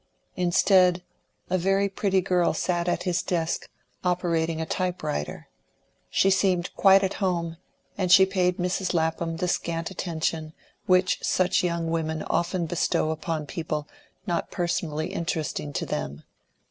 [0.35, 1.03] Instead,
[1.47, 3.69] a very pretty girl sat at his desk,
[4.03, 5.47] operating a typewriter.
[6.09, 7.57] She seemed quite at home,
[7.99, 8.95] and she paid Mrs.
[8.95, 10.53] Lapham the scant attention
[10.87, 13.87] which such young women often bestow upon people
[14.25, 16.23] not personally interesting to them.